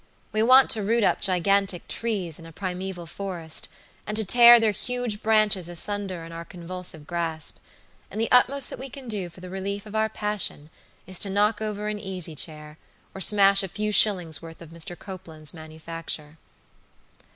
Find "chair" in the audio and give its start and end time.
12.33-12.79